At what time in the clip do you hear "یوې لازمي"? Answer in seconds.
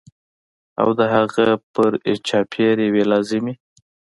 2.87-3.53